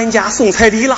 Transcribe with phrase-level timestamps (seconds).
[0.00, 0.96] 人家送彩礼了。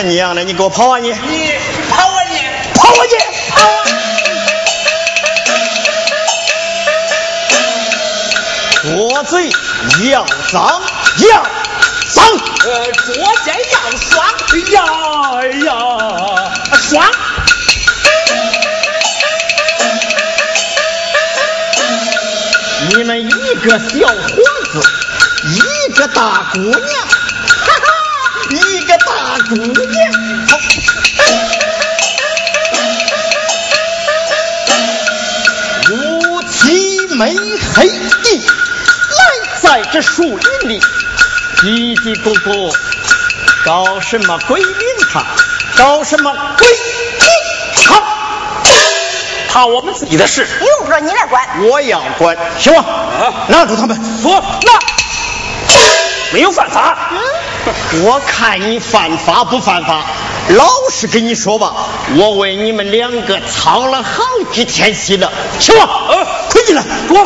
[0.00, 1.08] 那娘的，你给我跑啊你！
[1.08, 1.14] 你
[1.90, 2.38] 跑啊你！
[2.72, 3.16] 跑啊你！
[3.50, 3.82] 跑啊！
[8.80, 9.50] 左嘴
[10.08, 10.80] 要脏
[11.18, 11.42] 要
[12.14, 12.24] 脏，
[12.64, 13.12] 呃，左
[13.44, 14.24] 肩要爽
[14.70, 14.76] 呀
[15.66, 15.68] 呀
[16.88, 17.04] 爽。
[22.94, 23.30] 你们一
[23.66, 24.14] 个小伙
[24.72, 24.80] 子，
[25.48, 27.82] 一个大姑娘，哈哈，
[28.50, 29.87] 一个大姑娘。
[37.18, 37.34] 漆没
[37.74, 38.46] 黑的，
[39.18, 40.80] 赖在这树林里，
[41.60, 42.72] 嘀嘀咕咕，
[43.64, 44.74] 搞什么鬼名
[45.12, 45.24] 堂？
[45.76, 46.78] 搞什么鬼名
[47.84, 48.02] 堂？
[49.48, 50.46] 怕我们自己的事。
[50.60, 51.42] 用不着你来管。
[51.68, 52.84] 我要管，行吗？
[53.48, 53.96] 拿住他们！
[54.22, 54.72] 说那
[56.32, 56.96] 没有犯法。
[58.04, 60.04] 我看你犯法不犯法？
[60.50, 61.74] 老实跟你说吧，
[62.16, 64.22] 我为你们两个操了好
[64.52, 65.88] 几天心了，行吗？
[66.10, 67.22] 呃快进来，给我，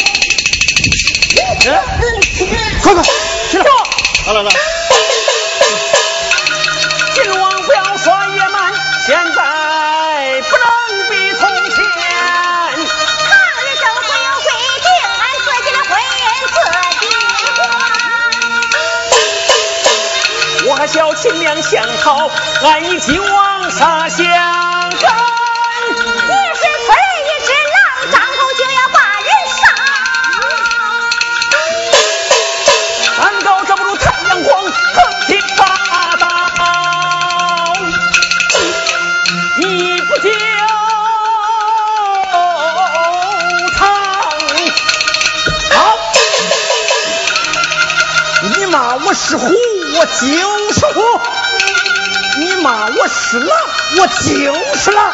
[2.83, 3.64] 快快起来！
[4.26, 4.50] 来来来，
[7.14, 8.73] 秦王不要说野蛮，
[9.07, 9.38] 现在
[10.49, 10.64] 不能
[11.11, 11.76] 比从前。
[13.29, 14.47] 抗日政府有规
[14.83, 14.87] 定，
[15.19, 16.57] 俺自己的婚姻自
[17.00, 17.02] 己
[17.57, 17.61] 管。
[20.69, 22.31] 我和小秦娘相好，
[22.62, 24.25] 俺一起往杀相
[49.12, 51.21] 我是虎，我就是虎；
[52.38, 53.54] 你骂我是狼，
[53.99, 54.23] 我就
[54.78, 55.12] 是狼。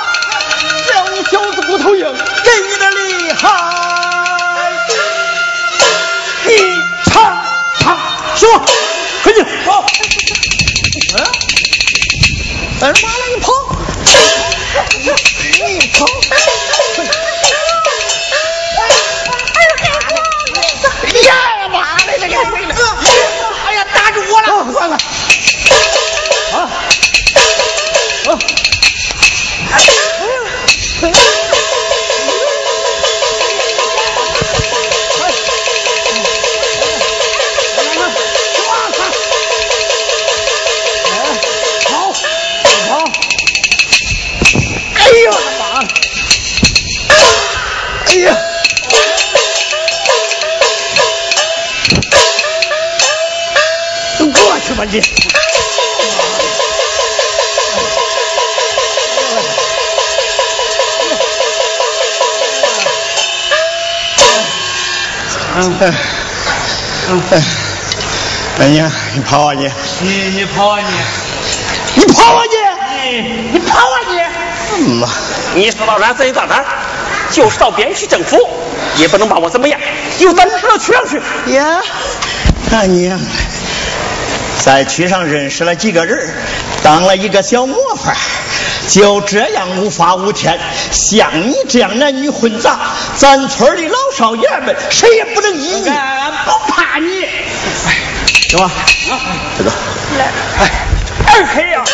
[0.87, 2.05] 只要你小子骨头硬，
[2.45, 3.51] 给你的厉害，
[6.47, 7.45] 你尝
[7.81, 7.99] 尝，
[8.37, 8.65] 行吗？
[9.25, 9.85] 快进，跑！
[11.17, 11.25] 嗯，
[12.83, 13.51] 哎妈了，你跑！
[15.67, 16.07] 你跑！
[65.81, 65.95] 嗯
[67.11, 67.43] 嗯嗯，
[68.59, 69.71] 哎呀，你跑啊你！
[70.01, 70.87] 你你跑啊你！
[71.95, 73.17] 你跑啊你！
[73.21, 74.19] 你你跑啊你！
[74.77, 75.09] 嗯嘛，
[75.55, 76.65] 你说到哪儿咱就到哪儿，
[77.31, 78.37] 就是到边区政府
[78.97, 79.79] 也不能把我怎么样，
[80.19, 81.23] 有咱知道去上去。
[81.53, 81.81] 呀，
[82.71, 83.21] 大娘，
[84.65, 86.35] 在区上认识了几个人，
[86.83, 88.17] 当了一个小模范，
[88.89, 90.59] 就这样无法无天。
[90.91, 92.79] 像你这样男女混杂，
[93.17, 93.88] 咱村里老
[94.19, 97.23] 少爷们谁也不能依你，不怕你。
[97.23, 97.95] 哎，
[98.49, 98.69] 行吧？
[99.57, 99.71] 这个，
[100.59, 100.71] 哎，
[101.29, 101.85] 二黑呀、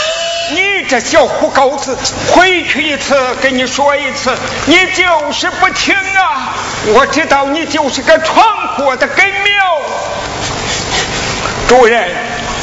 [0.52, 1.94] 你这小虎羔子，
[2.32, 6.54] 回去一次跟你说一次，你就是不听啊！
[6.94, 8.42] 我知道你就是个闯
[8.78, 9.82] 祸的根苗。
[11.68, 12.08] 主人，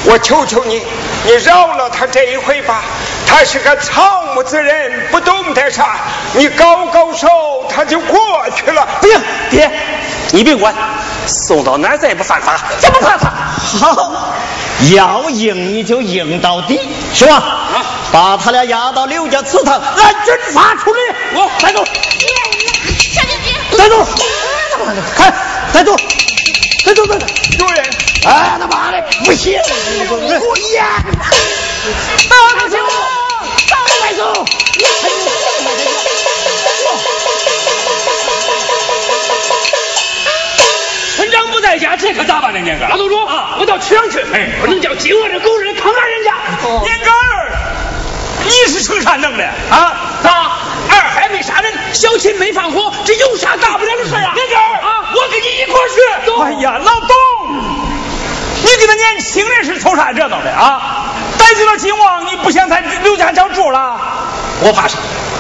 [0.06, 0.82] 我求求你，
[1.24, 2.82] 你饶了他这一回吧。
[3.28, 5.98] 他是个草木之人，不懂得啥，
[6.34, 7.28] 你高高手
[7.74, 8.20] 他就过
[8.56, 8.88] 去了。
[9.00, 9.72] 不行，爹，
[10.32, 10.74] 你别管，
[11.26, 13.32] 送到哪儿再也不犯法，再不怕他。
[13.80, 14.12] 好，
[14.94, 16.80] 要赢你就赢到底，
[17.14, 17.36] 是吧？
[17.36, 21.00] 啊，把他俩押到刘家祠堂，按军法处理。
[21.34, 24.06] 我带走，小姐姐，带走，
[25.16, 25.34] 看，
[25.74, 25.96] 带走，
[26.86, 27.26] 带走，带走。
[27.58, 27.86] 主人，
[28.26, 29.60] 哎，他妈的，不行！
[30.08, 30.84] 不严！
[32.30, 32.80] 大哥兄，
[34.02, 34.20] 带走！
[34.34, 35.91] 村
[41.72, 42.60] 在家这可咋办呢？
[42.60, 46.34] 年根儿，老董啊，我到渠阳去，哎不能叫金王这工人扛大人家。
[46.84, 47.52] 年根儿，
[48.44, 49.96] 你是成啥弄的啊？
[50.22, 50.52] 咋？
[50.90, 54.34] 二海没杀人，小秦没放火，这有啥大不了的事啊？
[54.36, 56.26] 年根啊，我跟你一块去。
[56.26, 56.42] 走。
[56.42, 57.10] 哎呀，老董，
[58.66, 61.06] 你跟那年轻人是凑啥热闹的啊？
[61.38, 63.98] 得罪了金旺，你不想在刘家桥住了？
[64.60, 64.98] 我怕啥？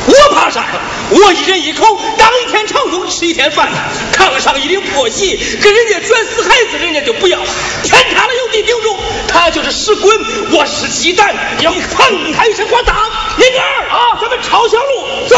[0.08, 0.66] 我怕啥？
[1.12, 3.70] 我一人一口，当一天长工，吃一天饭
[4.14, 7.38] 炕上一领破席，给人家卷死孩子，人家就不要。
[7.84, 10.18] 天塌了有地顶住，他就是石滚，
[10.52, 12.94] 我是鸡蛋，要横开一声我打。
[13.38, 15.36] 林儿啊，咱们抄小路，走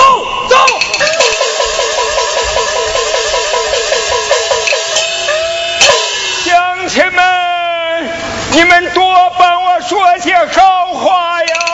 [0.50, 0.56] 走。
[6.46, 8.10] 乡亲们，
[8.52, 9.04] 你们多
[9.38, 11.73] 帮我说些好话呀！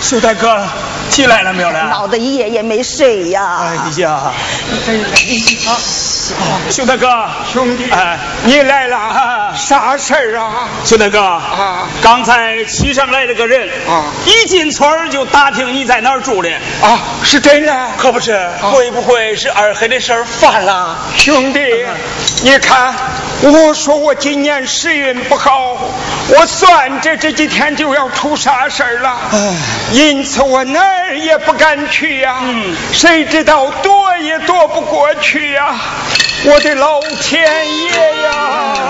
[0.00, 0.20] 不了窗户。
[0.20, 0.20] 呀，是你呀！
[0.20, 0.66] 苏大哥，
[1.10, 1.80] 起来了没有了？
[1.90, 3.58] 闹得一夜也没睡呀。
[3.60, 4.32] 哎呀，啊，
[6.70, 10.68] 兄弟哥，兄弟，哎，你来了，啥事儿啊？
[10.84, 16.48] 熊大哥，啊刚才骑上来了个人，啊一进村儿就打听你在哪儿住的，
[16.82, 17.88] 啊，是真的？
[17.98, 18.48] 可不是？
[18.62, 20.96] 会不会是二黑的事儿犯了？
[21.16, 21.60] 兄弟，
[22.42, 22.94] 你看，
[23.42, 25.78] 我说我今年时运不好，
[26.28, 29.16] 我算着这几天就要出啥事儿了，
[29.92, 32.76] 因此我哪儿也不敢去呀、嗯。
[32.92, 35.74] 谁知道躲也躲不过去呀、
[36.44, 37.90] 我的老天爷
[38.24, 38.89] 呀！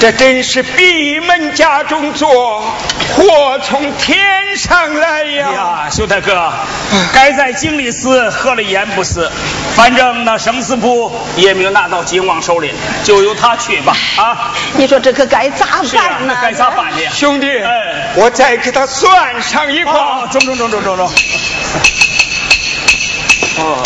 [0.00, 2.60] 这真是闭门家中坐，
[3.14, 5.52] 祸从天上来呀哎呀！
[5.52, 6.50] 呀，兄弟哥，
[7.12, 9.30] 该在井里死，喝了盐不死？
[9.76, 12.72] 反正那生死簿也没有拿到金王手里，
[13.04, 13.94] 就由他去吧。
[14.16, 16.34] 啊， 你说这可该咋办，呢？
[16.34, 16.96] 那该咋办呢？
[17.12, 21.06] 兄弟，哎我再给他算上一哦卦。，中中中中中中。
[23.58, 23.82] 哦，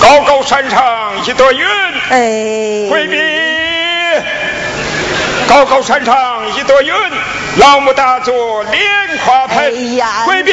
[0.00, 1.64] 高高山上一朵云，
[2.10, 3.16] 哎，回避。
[5.48, 6.92] 高高山上一朵云，
[7.56, 8.82] 老母大坐莲
[9.24, 9.56] 花盆。
[9.64, 10.52] 哎呀回避。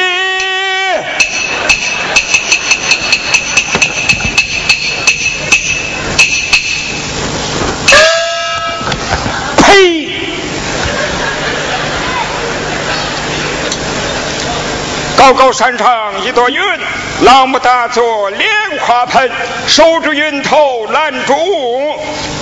[9.58, 10.08] 呸！
[15.18, 16.58] 高高山上一朵云，
[17.20, 18.48] 老母大坐莲
[18.86, 19.30] 花盆，
[19.66, 21.34] 守住云头拦住，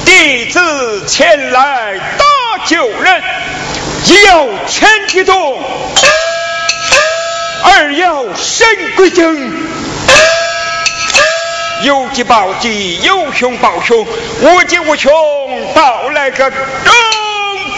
[0.05, 3.22] 弟子前来搭救人，
[4.07, 5.62] 一要全激动，
[7.62, 9.53] 二要神归正。
[11.83, 14.07] 有急报急，有凶报凶，
[14.40, 15.12] 无急无穷，
[15.74, 16.59] 报来个公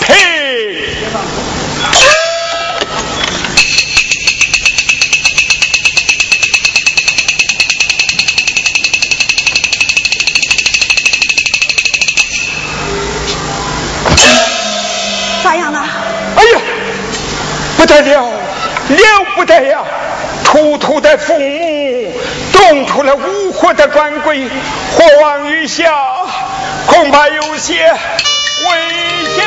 [0.01, 0.17] 平。
[15.43, 15.81] 咋样了？
[16.37, 16.61] 哎呀，
[17.77, 19.79] 不得了，了不得呀！
[20.45, 22.13] 出土的父母，
[22.53, 24.49] 动出了巫火的官规，
[24.97, 25.93] 火往雨下，
[26.87, 29.45] 恐怕有些危险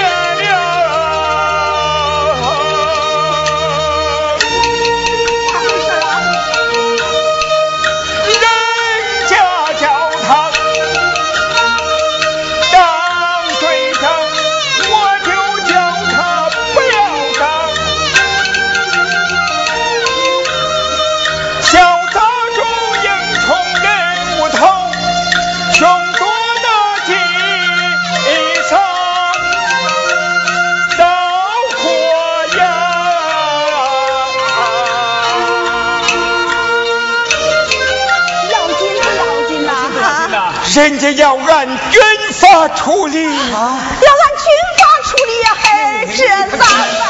[40.83, 42.01] 人家要按军
[42.33, 43.23] 法处理。
[43.23, 47.02] 要按军法处理，还这咋办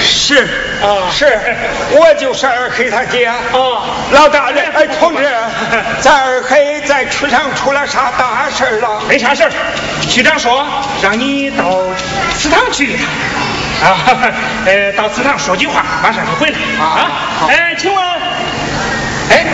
[0.00, 0.44] 是
[0.82, 1.38] 啊是，
[1.92, 3.26] 我就是二黑他爹。
[3.26, 3.36] 啊
[4.12, 5.28] 老大人，哎，同志，
[6.00, 9.00] 咱二黑在区上出了啥大事了？
[9.08, 9.50] 没啥事儿，
[10.08, 10.66] 局长说
[11.02, 11.82] 让你到
[12.36, 13.06] 祠堂去一趟。
[13.82, 13.98] 啊，
[14.66, 17.10] 呃，到祠堂说句话，马上就回来啊。
[17.48, 18.04] 哎，请问，
[19.30, 19.46] 哎，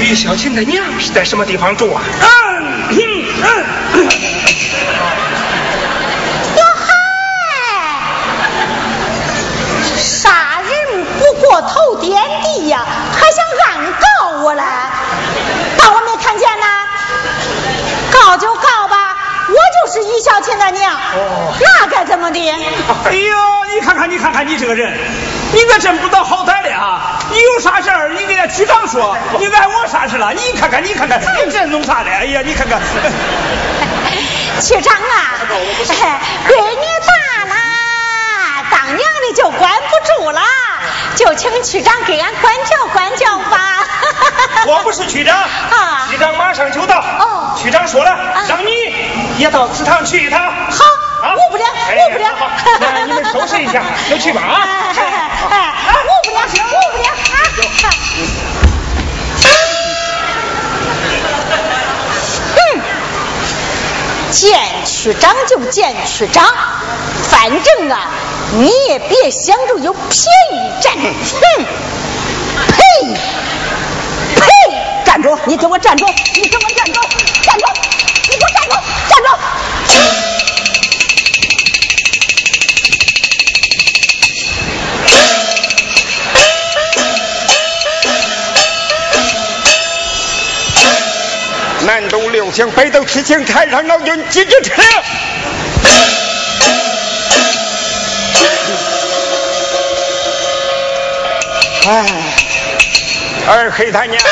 [0.00, 2.02] 于小琴的娘是在什么地方住啊？
[2.20, 4.04] 嗯嗯嗯。
[6.56, 6.92] 哟嗨，
[9.96, 10.60] 杀
[11.52, 12.82] 人不过头点地呀，
[13.14, 14.62] 还想暗告我嘞？
[15.78, 16.66] 当我没看见呢？
[18.10, 19.16] 告就告吧，
[19.48, 20.98] 我就是于小琴的娘，
[21.60, 22.50] 那该怎么的？
[23.04, 23.36] 哎呦，
[23.74, 24.98] 你看看，你看看你这个人，
[25.52, 27.18] 你可真不知道好歹的啊！
[27.30, 30.32] 你有啥事儿，你给俺局长说，你碍我啥事了？
[30.32, 32.10] 你看看，你看看，你这弄啥的？
[32.10, 32.80] 哎呀，你看看。
[34.60, 37.54] 局长啊，闺女大了，
[38.70, 40.40] 当娘的就管不住了，
[41.16, 43.86] 就请区长给俺管教管教吧。
[44.66, 46.98] 我不是区长，啊区长马上就到。
[46.98, 48.16] 哦区长说了，
[48.48, 48.70] 让你
[49.38, 50.40] 也到祠堂去一趟。
[50.40, 50.84] 好，
[51.22, 52.28] 啊误不了，哎误不了。
[52.36, 54.56] 好那你们收拾一下， 就去吧啊。
[54.96, 55.02] 哎
[55.50, 58.61] 哎，误不了，我不了啊！
[64.32, 66.42] 见区长就见区长，
[67.30, 68.08] 反正啊，
[68.54, 70.10] 你也别想着有便
[70.52, 70.94] 宜占。
[70.96, 71.04] 哼，
[72.66, 72.82] 呸！
[74.34, 74.42] 呸！
[75.04, 75.38] 站住！
[75.44, 76.06] 你给我站住！
[76.06, 77.00] 你给我站住！
[77.42, 77.66] 站住！
[78.30, 78.74] 你给我站住！
[79.10, 79.28] 站住！
[91.84, 94.82] 南斗六星，北斗七星，太上老君几只车？
[101.88, 102.06] 哎，
[103.48, 104.22] 二黑他娘，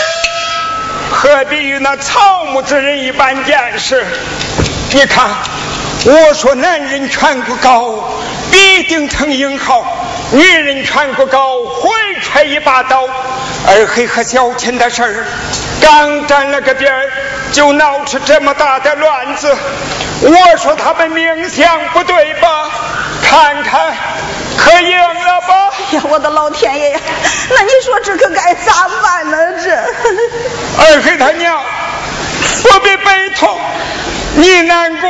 [1.10, 4.06] 何必与那草木之人一般见识？
[4.92, 5.28] 你看，
[6.04, 8.12] 我说男人颧骨高，
[8.52, 9.82] 必定成英豪；
[10.30, 11.90] 女人颧骨高，会
[12.22, 13.08] 揣一把刀。
[13.66, 15.26] 二黑和小琴的事儿，
[15.82, 17.10] 刚沾了个边儿，
[17.52, 19.56] 就闹出这么大的乱子。
[20.22, 22.70] 我说他们命相不对吧？
[23.22, 23.94] 看看，
[24.58, 25.70] 可赢了吧？
[25.92, 27.00] 哎呀，我的老天爷呀！
[27.50, 29.36] 那你说这可该咋办呢？
[29.62, 29.70] 这
[30.82, 31.60] 二黑他娘，
[32.64, 33.58] 我别悲痛，
[34.34, 35.08] 你难过，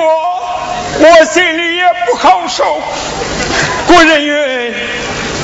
[0.98, 2.81] 我心里也不好受。
[3.87, 4.74] 古人云：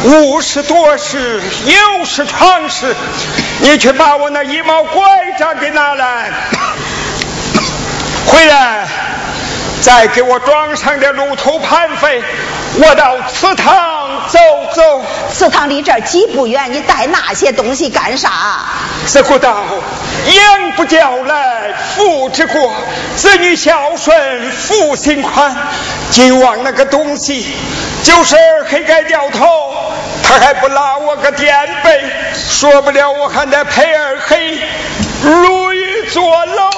[0.05, 2.95] 无事多事，有事常事，
[3.61, 5.03] 你去把我那一毛拐
[5.39, 6.31] 杖给拿来，
[8.27, 8.87] 回来
[9.81, 12.23] 再给我装上点路途盘费，
[12.79, 14.39] 我到祠堂走
[14.75, 15.03] 走。
[15.33, 18.31] 祠堂离这儿几不远，你带那些东西干啥？
[19.13, 19.63] 这古道，
[20.27, 22.73] 养不教来，父之过；
[23.17, 25.55] 子女孝顺，父心宽。
[26.11, 27.47] 今往那个东西，
[28.03, 28.37] 就是
[28.69, 29.47] 黑盖掉头，
[30.23, 32.01] 他还不拉我个垫背，
[32.35, 34.59] 说不了我还得陪二黑，
[35.23, 36.71] 入狱坐牢。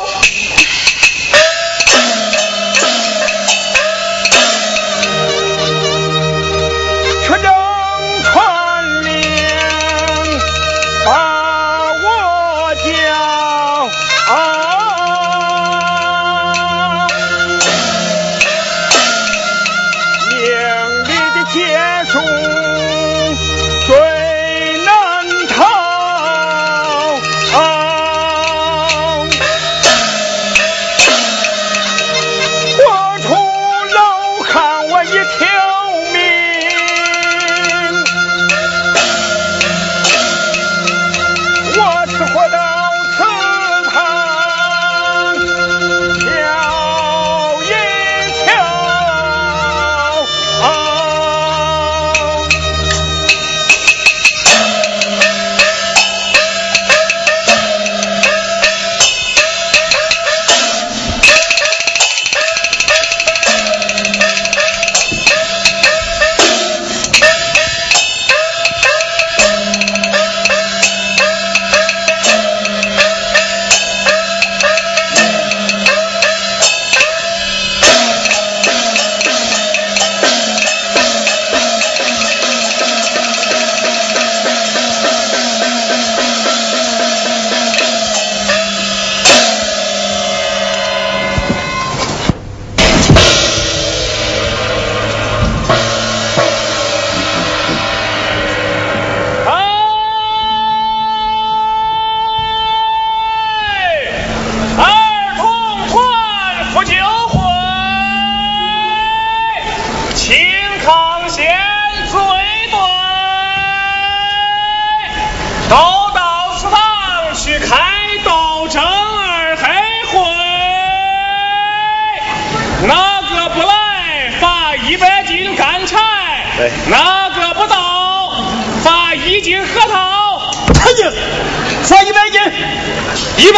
[22.15, 22.58] 哪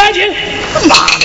[0.01, 0.33] 一百斤。
[0.89, 1.20] 妈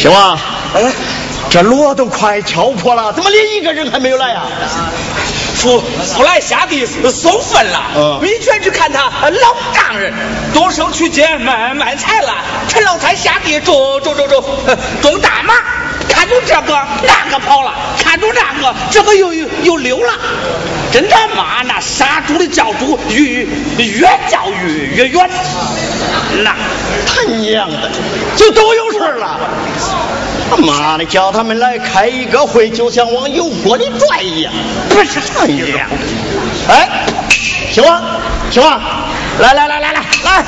[0.00, 0.38] 行吧？
[0.74, 0.82] 哎，
[1.50, 4.42] 这锣都快敲破了，怎么连一个人还没有来呀？
[5.56, 10.10] 富富来下地送粪了，嗯没权去看他老丈人，
[10.54, 12.32] 动手去街卖卖菜了。
[12.66, 14.42] 陈老三下地种种种种
[15.02, 15.52] 种大麻，
[16.08, 20.14] 看中这个那个跑了，看中那个这个又又又溜了。
[20.90, 23.44] 真他妈那杀猪的叫猪，越
[23.76, 25.30] 越叫越越远。
[26.42, 26.54] 那
[27.06, 27.90] 他娘的，
[28.36, 29.38] 就都有事了。
[30.50, 34.52] 他妈的，叫他们来开一个会，就像往油锅里拽一样。
[34.88, 35.88] 不是这样。
[36.68, 37.06] 哎，
[37.72, 38.02] 行吗？
[38.50, 38.80] 行吗，
[39.40, 40.44] 来来来来来来，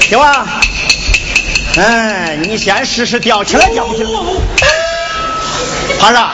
[0.00, 0.46] 青蛙，
[1.76, 4.10] 哎，你先试试吊起来吊不起来？
[6.00, 6.30] 爬上，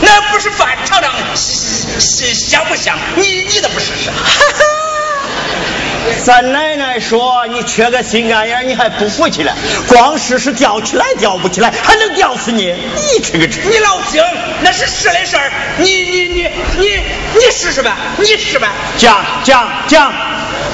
[0.00, 2.96] 那不是饭尝尝香香不香？
[3.16, 4.10] 你你都不试试。
[6.24, 9.54] 咱奶奶说你缺个心肝眼，你还不服气了？
[9.88, 12.72] 光试试吊起来吊不起来，还能吊死你？
[12.72, 14.22] 你这个你老听，
[14.62, 15.52] 那是是的事儿。
[15.78, 16.48] 你你你
[16.78, 16.86] 你
[17.34, 18.68] 你试试呗，你试呗。
[18.96, 20.12] 讲讲讲，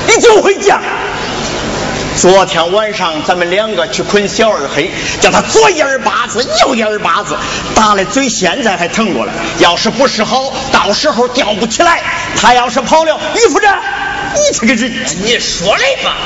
[0.07, 0.83] 你就会讲。
[2.21, 4.91] 昨天晚上咱们两个去捆小二黑，
[5.21, 7.37] 叫他左一耳巴子，右一耳巴子，
[7.77, 9.33] 打的嘴现在还疼过来。
[9.61, 12.03] 要是不是好，到时候吊不起来。
[12.35, 13.73] 他要是跑了，于夫人，
[14.35, 14.93] 你这个人，
[15.23, 16.17] 你说来吧，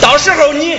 [0.00, 0.74] 到时候你，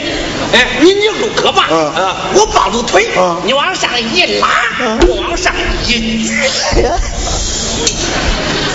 [0.51, 4.49] 哎，你你入磕吧，嗯啊，我抱住腿，嗯你往上一拉，
[4.81, 5.53] 嗯我往上
[5.85, 6.49] 一举，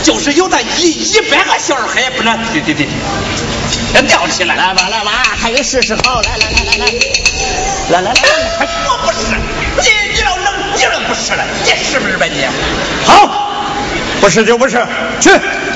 [0.03, 2.89] 就是有那一一百个小二黑也不能，对对对，
[3.93, 4.57] 全吊起来。
[4.57, 6.87] 来吧来吧，还有试试好，来来来来来，
[7.91, 9.37] 来来来来，我不是，
[9.83, 11.45] 你你老冷，你了不是了？
[11.65, 12.47] 你是不是吧你？
[13.05, 13.53] 好，
[14.21, 14.87] 不是就不是，
[15.21, 15.31] 去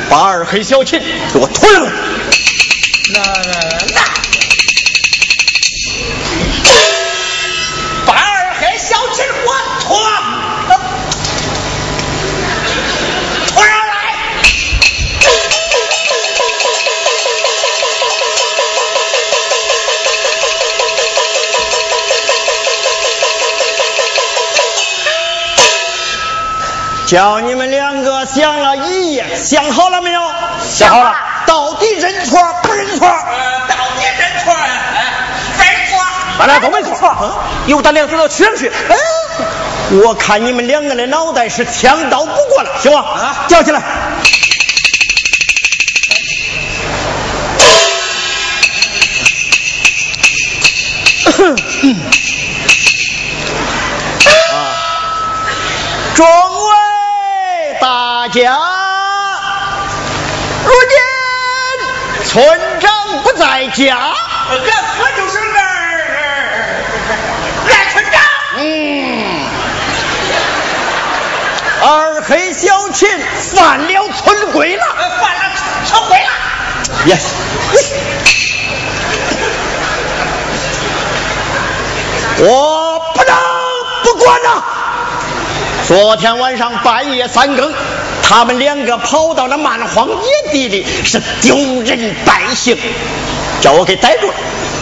[0.08, 1.00] 把二黑小琴
[1.32, 1.92] 给我推了来。
[3.14, 3.20] 那
[3.94, 3.95] 那
[27.06, 30.20] 叫你们两个想了一夜，想好了没有？
[30.60, 31.14] 想好了。
[31.46, 33.06] 到底认错不认错？
[33.06, 33.14] 呃，
[33.68, 34.66] 到底认错呀？
[34.96, 35.04] 哎，
[35.64, 36.00] 认错。
[36.40, 38.68] 俺俩都没错，有胆量走到区上去。
[38.68, 38.96] 哎，
[40.02, 42.98] 我看你们两个的脑袋是枪刀不过了，行吗？
[42.98, 43.80] 啊叫起来。
[54.26, 54.58] 啊，
[56.14, 56.55] 众位大
[58.36, 58.52] 家，
[60.66, 64.12] 如今村长不在家。
[64.50, 65.64] 这可就是二
[67.64, 68.20] 二村长。
[68.58, 68.60] 嗯，
[71.80, 73.08] 二黑小琴
[73.54, 74.84] 犯了村规了。
[74.98, 75.40] 呃，犯了
[75.86, 76.28] 村规了。
[77.06, 77.22] Yes。
[82.38, 83.34] 我不能
[84.04, 84.62] 不管呐、
[85.88, 87.72] 昨天晚上半夜三更，
[88.28, 92.76] 他们两个跑到那蛮荒野地里，是丢人败兴，
[93.60, 94.34] 叫我给逮住了。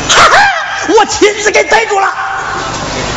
[0.09, 0.41] 哈哈，
[0.99, 2.11] 我亲自给逮住了。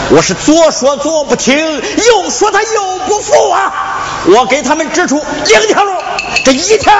[0.10, 3.72] 我是左说左不听，右说他右不服啊！
[4.26, 5.94] 我给他们指出两条路，
[6.44, 6.94] 这一条。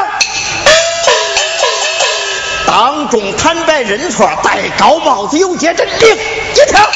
[2.66, 6.90] 当众坦白认错，戴高帽子游街，这另一条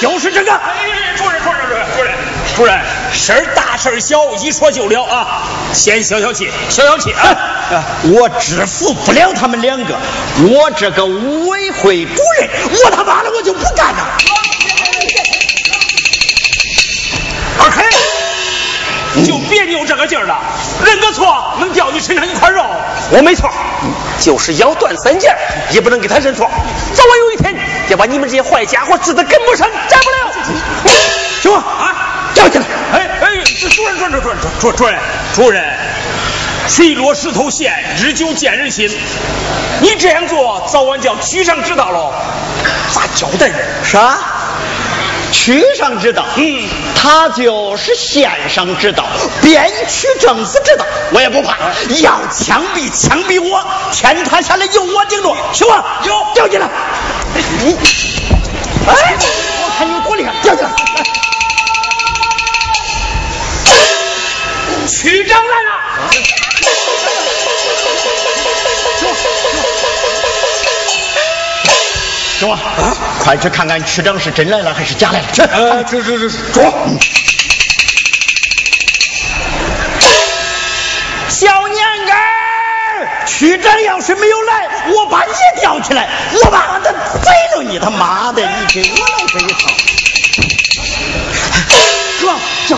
[0.00, 0.52] 就是这个。
[0.52, 2.14] 哎，主任，主任，主任，主任，
[2.56, 2.78] 主任，
[3.12, 5.42] 事儿大事儿小，一说就了啊！
[5.72, 7.82] 先消消气，消消气啊！
[8.02, 9.94] 我制服不了他们两个，
[10.42, 12.50] 我这个五委会主任，
[12.84, 13.98] 我他妈的我就不干了。
[17.58, 20.38] 二黑，就别扭这个劲儿了，
[20.84, 22.62] 认个错能掉你身上一块肉。
[23.12, 23.50] 我没错，
[24.20, 25.34] 就是咬断三截
[25.70, 26.50] 也不能给他认错，
[26.94, 27.56] 早晚有一天
[27.88, 30.16] 要把你们这些坏家伙治得跟不上摘不了。
[31.42, 31.50] 行
[33.80, 34.98] 主任，主任，主任，主主任，
[35.34, 35.64] 主任，
[36.68, 38.90] 水落石头咸，日久见人心。
[39.80, 42.12] 你这样做，早晚叫区上知道了，
[42.92, 43.56] 咋交代人？
[43.84, 44.18] 啥？
[45.32, 49.06] 区上知道，嗯，他就是县上知道，
[49.40, 51.56] 边区政府知道，我也不怕。
[52.02, 56.00] 要枪毙枪毙我，天塌下来由我顶着，行吧？
[56.04, 56.68] 有掉进来。
[57.64, 57.76] 你，
[58.86, 59.16] 哎，
[59.62, 60.70] 我看你多厉害，掉进来。
[65.00, 65.70] 区长来了。
[72.38, 72.58] 行吧？
[72.76, 75.26] 啊，快去看看区长是真来了还是假来了。
[75.32, 76.62] 去，呃，这这这说。
[81.30, 85.32] 小年根儿，区长要是没有来，我把你
[85.62, 86.10] 吊起来，
[86.44, 86.92] 我把他
[87.22, 87.78] 宰了你！
[87.78, 89.89] 他妈的，你给我来这一套！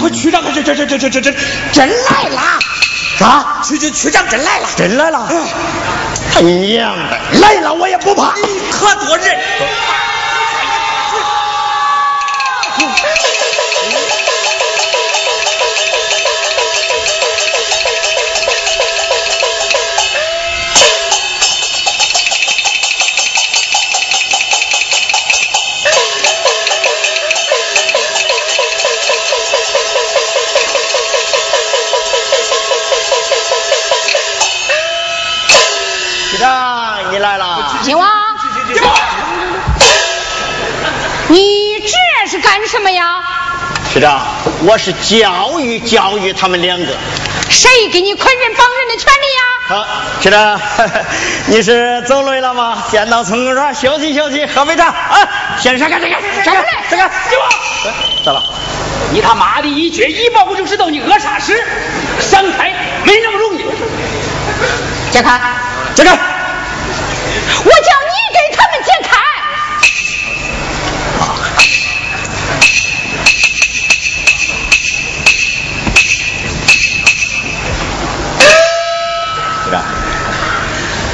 [0.02, 1.32] 回区长这这这这这这这
[1.72, 2.58] 真来了！
[3.16, 3.60] 啥？
[3.62, 4.66] 区区区长真来了！
[4.76, 5.28] 真来了！
[6.34, 8.32] 他娘的，来了我也不怕！
[8.72, 9.38] 可多人！
[42.72, 43.22] 什么呀？
[43.92, 44.22] 局长，
[44.64, 46.86] 我是教育教育他们两个。
[47.50, 49.42] 谁给你捆人绑人的权利呀？
[49.68, 49.86] 好，
[50.22, 50.58] 局长，
[51.48, 52.82] 你是走累了吗？
[52.90, 55.28] 先到村公园休息休息，喝杯茶啊！
[55.60, 57.42] 先上干这个，上干这个，给我，
[58.24, 58.42] 咋了？
[59.10, 61.62] 你他妈的一撅一抱我就知道你讹啥事，
[62.20, 62.72] 闪开
[63.04, 63.66] 没那么容易。
[65.10, 65.38] 解开，
[65.94, 66.10] 这个，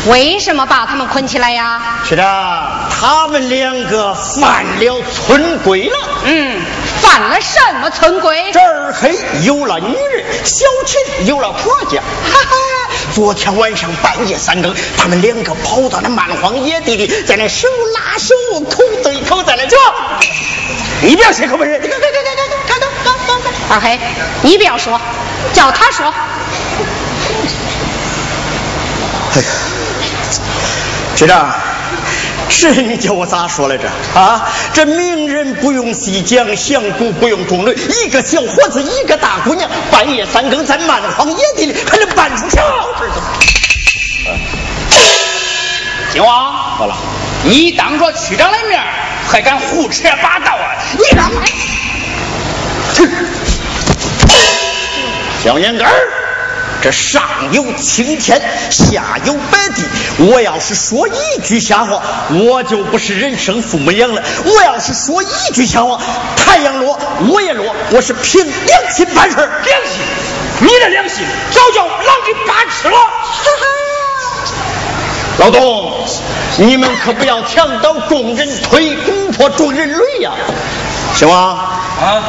[0.08, 2.00] 为什么把他们捆起来呀？
[2.04, 5.96] 是长，他们两个犯了村规了。
[6.24, 6.62] 嗯，
[7.02, 8.50] 犯了什么村规？
[8.52, 12.00] 这儿黑有了女人，小琴有了婆家。
[12.00, 12.54] 哈哈，
[13.14, 19.76] 昨天晚上半夜三更，他们两个跑到那蛮荒野地里，在那手拉手、口对口，在那叫。
[21.02, 21.80] 你不要开口问人。
[21.82, 22.34] 看，看，看，看，
[22.66, 23.76] 看，看，看，看。
[23.76, 24.00] 二黑，
[24.42, 24.98] 你不要说，
[25.52, 26.12] 叫他说。
[29.34, 29.48] 哎呀。
[31.16, 31.52] 局长，
[32.48, 33.88] 这你叫我咋说来着？
[34.14, 43.10] 啊，这名人不用细讲，响鼓不用中论，一个小伙子，一个大姑娘，半夜三更在蛮荒野地里，还能办出啥事？
[46.12, 46.96] 金王，好了，
[47.44, 48.80] 你当着区长的面
[49.28, 50.76] 还敢胡扯八道啊？
[50.96, 51.30] 你让
[55.42, 55.92] 小年根儿，
[56.80, 57.22] 这上
[57.52, 59.82] 有青天，下有白地。
[60.30, 64.22] 我要是说一句瞎话，我就不是人生父母养了。
[64.44, 66.00] 我要是说一句瞎话，
[66.36, 66.98] 太阳落，
[67.28, 67.74] 我也落。
[67.90, 69.62] 我是凭良心办事儿。
[69.64, 70.00] 良心，
[70.60, 72.96] 你的良心早叫狼给扒吃了。
[75.38, 76.04] 老董，
[76.58, 80.32] 你们可不要墙倒众人推，鼓破众人擂呀！
[81.14, 81.60] 行吗？
[82.00, 82.22] 啊，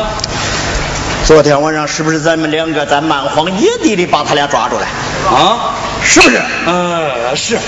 [1.25, 4.87] 昨天晚上是不是咱们两个在蛮荒野地里把他俩抓住了？
[5.29, 6.41] 啊，是不是？
[6.65, 7.59] 呃，是。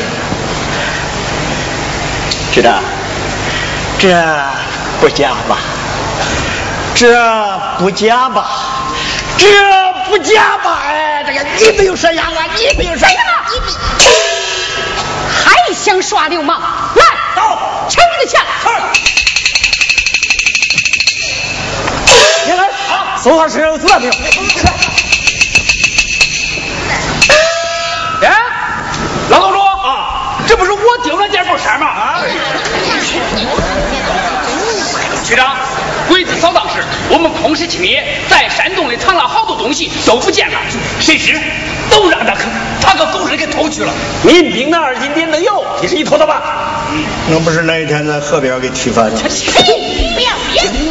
[2.52, 2.82] 局长，
[4.00, 4.10] 这
[5.00, 5.60] 不假吧？
[6.96, 7.08] 这
[7.78, 8.50] 不假吧？
[9.38, 9.48] 这
[10.10, 10.82] 不假吧？
[10.84, 13.16] 哎，这个你没有说呀啊，你没有说呀，
[13.54, 13.68] 你没。
[15.30, 16.60] 还想耍流氓？
[16.96, 18.42] 来，到，抢你的钱！
[22.46, 24.14] 你来，啊，搜他身上有子弹没有？
[28.24, 28.34] 哎，
[29.30, 31.86] 老董主啊，这不是我丢了件布衫吗？
[31.86, 32.20] 啊，
[35.24, 35.56] 局长，
[36.10, 40.58] 鬼子扫荡时，我们空识清野，在山洞里藏了好多东西，都不见了，
[41.00, 41.40] 谁知
[41.92, 42.36] 都让他
[42.82, 43.94] 他个狗日给偷去了。
[44.24, 46.42] 民兵的二斤点的油，你是你偷的吧？
[47.30, 49.22] 那不是那一天在河边给踢翻的。
[49.22, 50.91] 不要脸！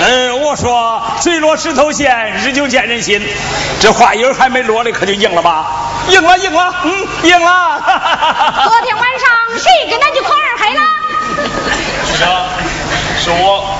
[0.00, 3.22] 呃，我说水落石头闲，日久见人心，
[3.80, 5.66] 这话音还没落呢，可就硬了吧？
[6.10, 7.80] 硬了，硬了，嗯，硬了。
[8.64, 10.80] 昨天晚上谁跟咱去考二黑了？
[12.06, 12.28] 局长，
[13.18, 13.74] 是我。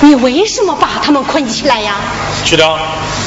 [0.00, 1.94] 你为什么把他们捆起来呀？
[2.44, 2.76] 局长，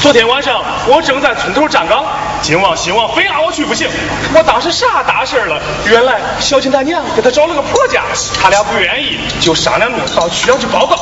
[0.01, 2.03] 昨天晚上我正在村头站岗，
[2.41, 3.89] 金王、新王非拉我去不行。
[4.33, 5.59] 我当时啥大事了？
[5.85, 8.03] 原来小青他娘给他找了个婆家，
[8.41, 10.95] 他俩不愿意，就商量着到区上去报告。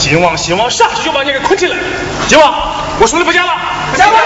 [0.00, 1.76] 金王、新王上去就把你给捆起来。
[2.28, 2.52] 金王，
[3.00, 3.56] 我说的不假吧？
[3.92, 4.18] 不假吧？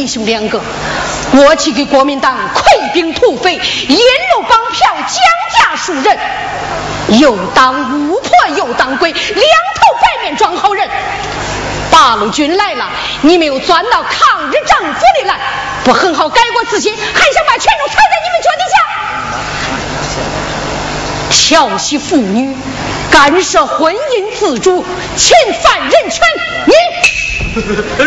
[0.00, 0.58] 弟兄两个
[1.30, 5.06] 过去给国民党溃兵土匪，引入帮票，降
[5.52, 6.18] 价赎人，
[7.20, 10.88] 又当巫婆又当鬼，两头白面装好人。
[11.90, 12.88] 八路军来了，
[13.20, 15.38] 你们又钻到抗日政府里来，
[15.84, 18.62] 不很好改过自新，还想把权力踩在你们脚底
[21.28, 21.36] 下？
[21.46, 22.56] 调戏妇女，
[23.10, 24.82] 干涉婚姻自主，
[25.14, 26.22] 侵犯人权，
[26.64, 26.72] 你。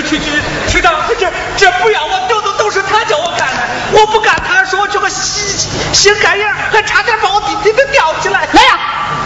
[0.04, 8.48] 区区区长，这这不要我丢的都是他叫我干的，我不干，他说我这个心心肝眼，还差点把我弟弟给吊起来。
[8.54, 8.80] 来呀，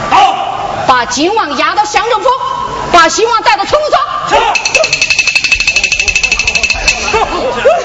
[0.10, 2.30] 好，把金王押到乡政府，
[2.92, 3.98] 把新王带到村所。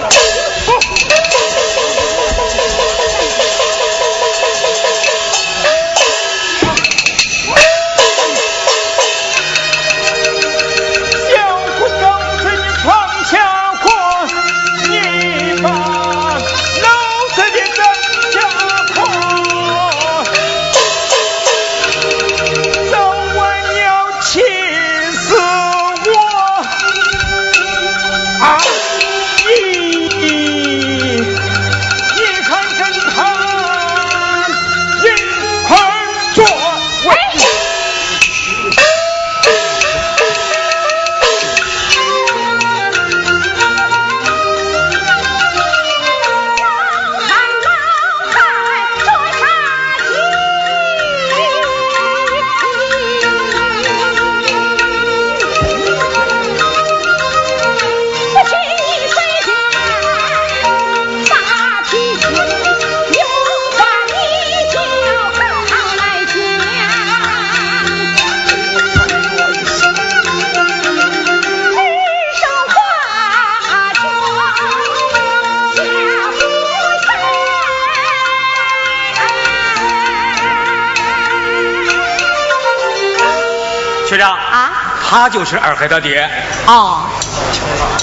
[85.13, 86.29] 他就是二黑他爹。
[86.67, 87.07] 哦。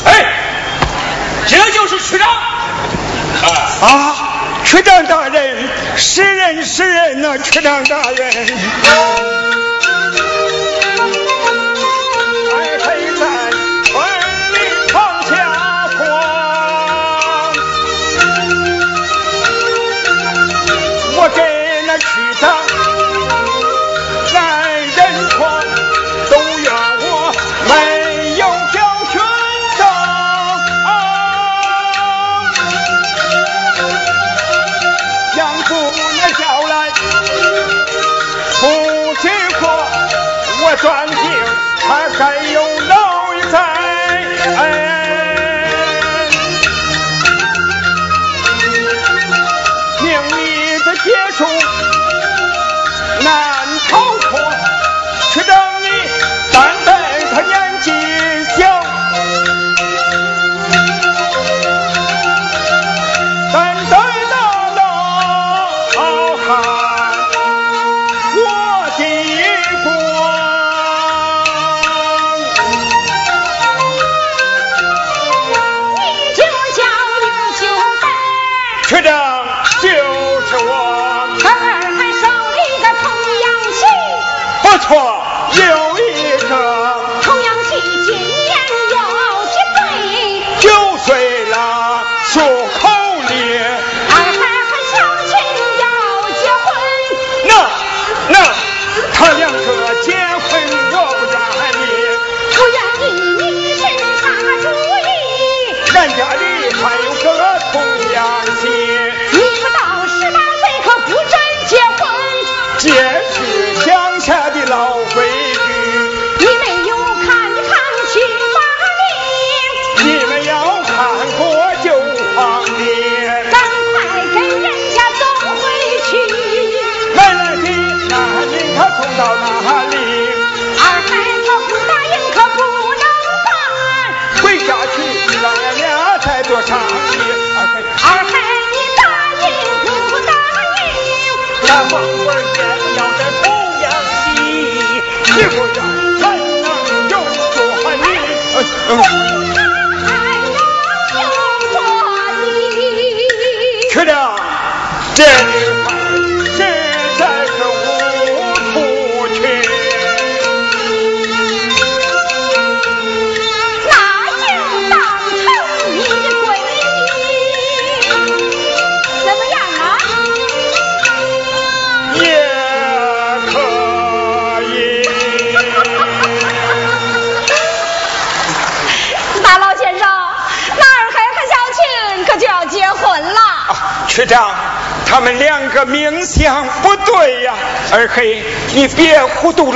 [0.06, 0.26] 哎，
[1.48, 2.28] 这就是区长。
[3.82, 4.16] 啊，
[4.64, 8.48] 区长大人，是人是人呐，区长大人。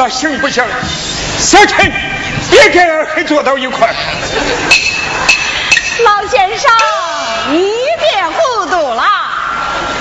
[0.10, 0.64] 行不行？
[1.39, 1.91] 小陈，
[2.49, 3.93] 别跟二黑坐到一块。
[6.04, 6.72] 老先生，
[7.51, 9.04] 你别糊涂了。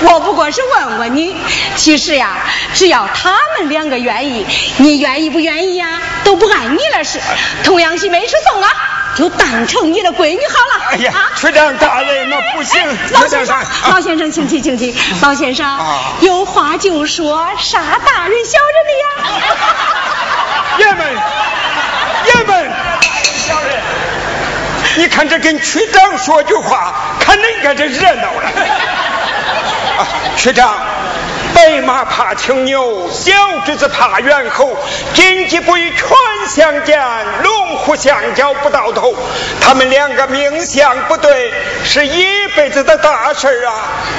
[0.05, 1.37] 我不过是问问你，
[1.77, 2.39] 其实呀，
[2.75, 4.47] 只要他们两个愿意，
[4.79, 7.21] 你愿意不愿意呀，都不碍你的事。
[7.63, 8.69] 童养媳没事送啊，
[9.15, 10.85] 就当成你的闺女好了。
[10.93, 12.81] 哎呀啊，区长大人，那不行，
[13.13, 13.57] 老先生
[13.89, 14.95] 老先生，请起，请起。
[15.21, 19.07] 老先生啊，有话就说，啥大人小人的呀？
[20.79, 21.07] 爷们，
[22.27, 22.73] 爷们，
[23.47, 23.81] 小人，
[24.97, 28.51] 你看这跟区长说句话，看恁个这热闹了。
[29.99, 30.07] 啊，
[30.37, 30.75] 区长，
[31.63, 33.33] 白马怕青牛，小
[33.65, 34.77] 侄子怕猿猴，
[35.15, 36.09] 金鸡不与犬
[36.49, 37.01] 相见，
[37.45, 39.15] 龙虎相交不到头。
[39.61, 41.53] 他们两个命相不对，
[41.85, 43.75] 是一辈子的大事儿啊！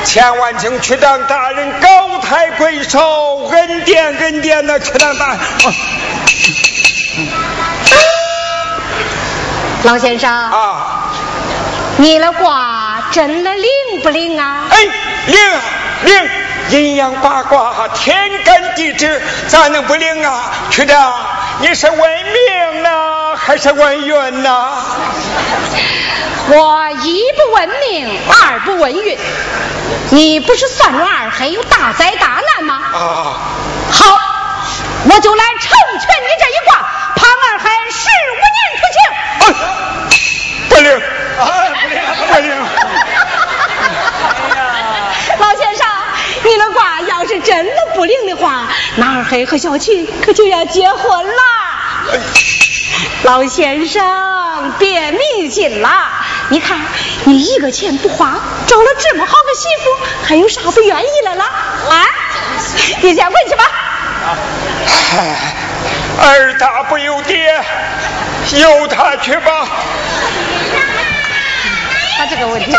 [0.05, 5.37] 千万请区长大人高抬贵手，恩典恩典呐，区长大人。
[5.37, 5.43] 啊
[9.83, 11.11] 老先生，啊，
[11.97, 13.69] 你的卦真的灵
[14.01, 14.63] 不灵啊？
[14.69, 14.77] 哎，
[15.27, 15.61] 灵啊
[16.05, 16.29] 灵，
[16.70, 20.51] 阴阳八卦，天干地支，咋能不灵啊？
[20.72, 21.14] 区长，
[21.59, 24.72] 你是问命呢，还是问运呢？
[26.47, 29.18] 我一不问命，二不问运。
[30.09, 32.82] 你不是算着二黑有大灾大难吗？
[32.93, 33.38] 啊，
[33.91, 34.18] 好，
[35.09, 36.76] 我就来成全你这一卦，
[37.16, 38.97] 潘二黑十五年出庆。
[39.39, 39.45] 哎，
[40.70, 40.88] 不灵，
[41.39, 41.41] 啊，
[41.82, 42.49] 不灵，不灵。
[45.39, 45.82] 老先生，
[46.43, 48.67] 你那卦要是真的不灵的话，
[48.97, 51.41] 那二黑和小琴可就要结婚了。
[53.23, 56.09] 老先生，别迷信了。
[56.49, 56.77] 你看，
[57.23, 58.37] 你一个钱不花，
[58.67, 61.43] 找了这么好个媳妇，还有啥不愿意的了？
[61.43, 62.05] 啊，
[63.01, 63.63] 你先回去吧。
[65.15, 65.55] 唉，
[66.19, 67.63] 儿大不由爹，
[68.51, 69.67] 由他去吧。
[72.19, 72.75] 把这个问题。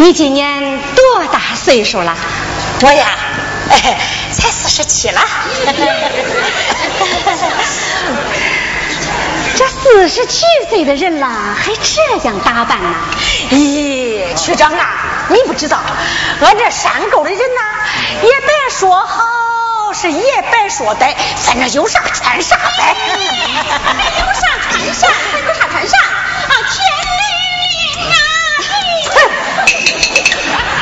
[0.00, 2.16] 你今年多大岁数了？
[2.80, 3.06] 我呀，
[3.68, 3.98] 哎，
[4.32, 5.20] 才四十七了。
[9.56, 12.94] 这四十七岁的人了，还这样打扮呢？
[13.50, 14.88] 咦，区长啊，
[15.28, 15.78] 你不知道，
[16.40, 17.60] 俺这山沟的人呐，
[18.22, 22.96] 也别说好，是也别说歹，反正有啥穿啥呗。
[24.18, 25.08] 有啥穿啥，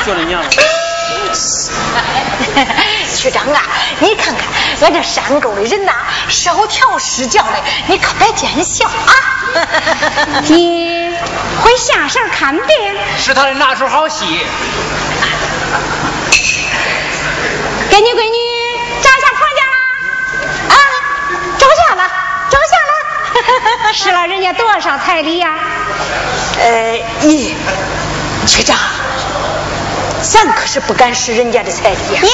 [0.08, 0.14] 啊！
[0.14, 0.42] 就你娘。
[3.14, 3.62] 区长啊，
[4.00, 4.46] 你看看
[4.80, 5.92] 俺这山沟的人呐，
[6.28, 7.52] 少条是教的，
[7.88, 9.12] 你可别见笑啊！
[10.48, 11.14] 你
[11.62, 12.96] 会下山看病？
[13.18, 14.24] 是他的拿手好戏。
[17.90, 18.38] 给你闺女
[19.02, 19.76] 找下婆家了
[20.68, 20.74] 啊？
[21.58, 22.10] 找下了，
[22.48, 23.92] 找下了。
[23.92, 25.50] 使了人家多少彩礼呀、
[26.60, 27.56] 呃，你，
[28.46, 28.78] 区长，
[30.32, 32.20] 咱可是不敢使人家的彩礼呀。
[32.20, 32.30] 娘，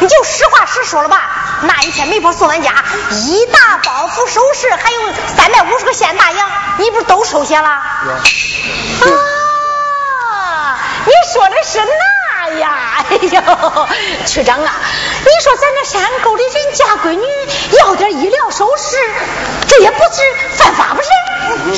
[0.00, 1.30] 你就实话实说了吧。
[1.62, 2.72] 那一天媒婆送俺家
[3.10, 5.02] 一大包袱首饰，还有
[5.36, 7.68] 三百五十个现大洋，你不是都收下了？
[7.68, 7.84] 啊，
[11.04, 11.84] 你说的是那
[12.58, 13.04] 呀？
[13.10, 13.42] 哎呦，
[14.26, 14.72] 区长啊，
[15.20, 17.22] 你说咱这山沟里人家闺女
[17.78, 18.96] 要点医疗首饰，
[19.68, 20.22] 这也不是
[20.56, 21.10] 犯法不是？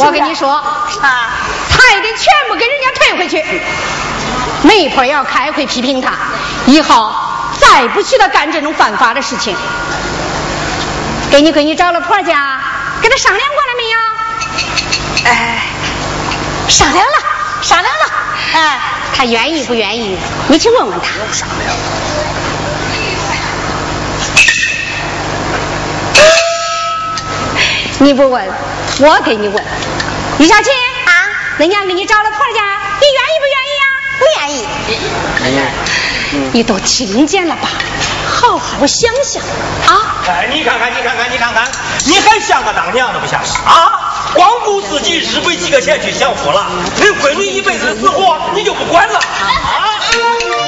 [0.04, 0.88] 我跟你说啊，
[1.70, 3.42] 他也得全部给人家退回去。
[4.62, 6.12] 媒婆要开会批评他，
[6.66, 7.12] 以后
[7.60, 9.56] 再不许他干这种犯法的事情。
[11.30, 12.60] 给你闺女找了婆家，
[13.00, 13.98] 跟他商量过了没有？
[15.30, 15.62] 哎，
[16.68, 17.12] 商量了，
[17.62, 18.12] 商量了。
[18.54, 18.80] 哎，
[19.16, 20.18] 他愿意不愿意？
[20.48, 21.08] 你去问问他。
[21.32, 21.74] 商量。
[27.98, 28.44] 你不问，
[29.00, 29.64] 我给你问。
[30.38, 30.72] 于小琴
[31.06, 31.10] 啊，
[31.60, 32.81] 恁娘给你找了婆家，
[34.38, 34.64] 愿意。
[36.52, 37.68] 你都听见了吧？
[38.24, 39.42] 好好想想
[39.86, 40.16] 啊！
[40.26, 41.70] 哎，你看看，你看看，你看看，
[42.06, 44.32] 你还像个当娘的不像是啊？
[44.34, 46.66] 光顾自己日鬼几个钱去享福了，
[46.96, 49.20] 你闺女一辈子的死活你就不管了啊？
[50.10, 50.61] 闺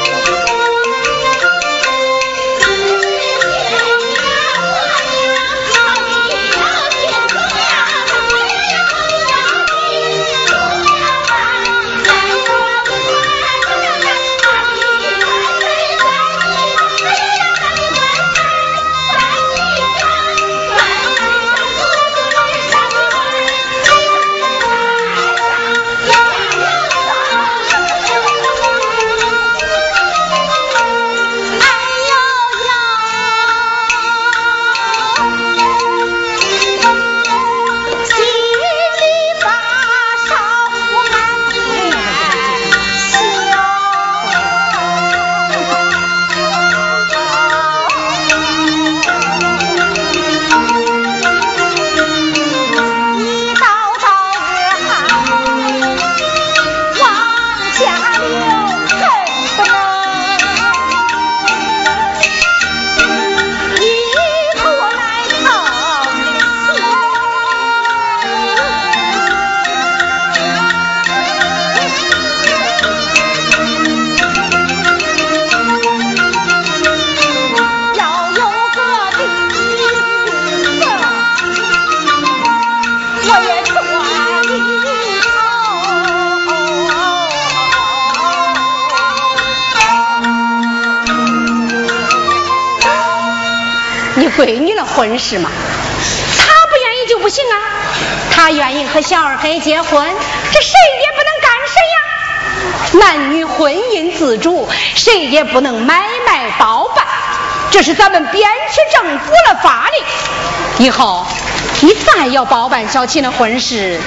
[95.04, 95.50] 婚事嘛，
[96.38, 97.56] 他不愿意就不行啊。
[98.34, 99.90] 他愿意和小二黑结婚，
[100.52, 103.06] 这谁也不能干谁呀。
[103.06, 107.04] 男女婚姻自主，谁也不能买卖包办，
[107.70, 110.84] 这是咱们边区政府的法律。
[110.86, 111.26] 以后
[111.80, 114.00] 你再要包办小琴的婚事，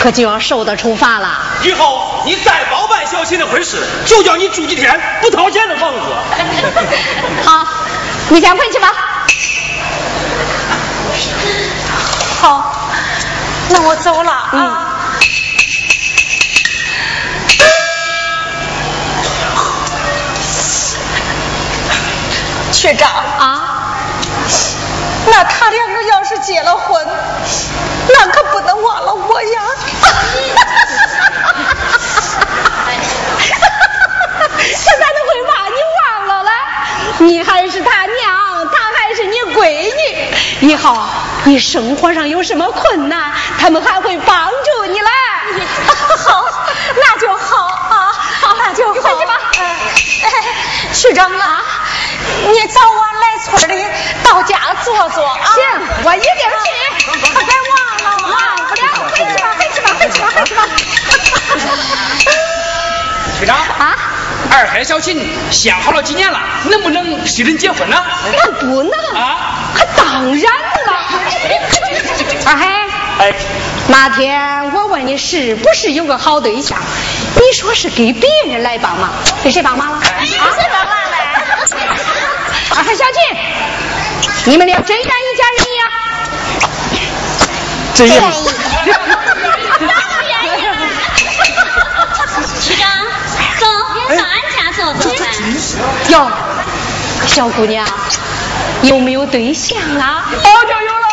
[0.00, 1.38] 可就要受到处罚了。
[1.62, 6.00] 以后你再包办小琴的婚事，就叫你住几天不掏钱的房子。
[7.46, 7.66] 好，
[8.30, 8.92] 你先回去吧。
[12.40, 12.90] 好，
[13.74, 14.92] 那我走了啊。
[22.72, 23.96] 学长啊，
[25.26, 27.04] 那他两个要是结了婚，
[28.12, 29.62] 那可不能忘了我呀。
[34.36, 36.50] 他咋能会把你忘了嘞？
[37.18, 39.92] 你还是他娘，他还是你闺
[40.60, 41.08] 女，以后。
[41.44, 45.08] 你生活上有什么困难，他们还会帮助你嘞。
[46.16, 46.44] 好，
[46.96, 48.94] 那就好啊，好那就好。
[48.94, 49.38] 回去吧。
[50.22, 50.30] 哎，
[50.94, 51.62] 区长啊，
[52.50, 53.86] 你早晚来村里
[54.22, 55.38] 到家坐坐啊。
[55.54, 55.62] 行，
[56.04, 56.40] 我一定去。
[57.06, 57.12] 可
[57.44, 57.68] 别忘
[58.04, 58.80] 了，忘不了。
[59.10, 60.62] 回去吧，回去吧，回去吧，回去吧。
[63.38, 63.96] 区长啊，
[64.50, 68.04] 二海小琴想好了几年了，能不能许人结婚呢？
[68.32, 70.92] 那不能啊，当然了。
[72.46, 72.66] 二 海，
[73.18, 73.32] 哎，
[73.88, 76.78] 那天我问你是不是有个好对象，
[77.34, 79.10] 你说是给别人来帮忙，
[79.42, 79.98] 给谁帮忙了？
[79.98, 80.38] 啊，谁
[80.72, 81.16] 帮忙嘞？
[82.76, 83.36] 二海、小琴，
[84.46, 85.82] 你们俩真愿意嫁人呀？
[87.94, 88.08] 真
[96.08, 96.30] 哟，
[97.26, 97.86] 小姑娘，
[98.82, 100.24] 有没有对象啊？
[100.30, 101.06] 哦，就有了。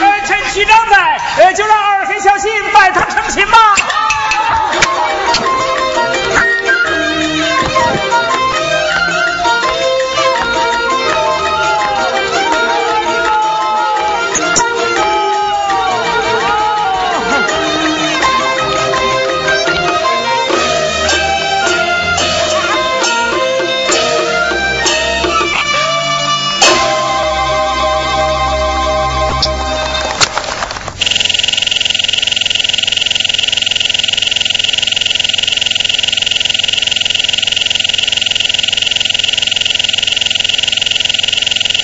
[0.00, 3.58] 哎，陈局长在，呃就让二黑小新拜堂成亲吧。